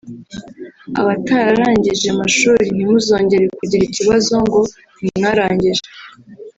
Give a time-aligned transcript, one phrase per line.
[0.99, 4.59] abatararangije amashuri ntimuzongere kugira ikibazo ngo
[4.99, 5.83] ntimwarangije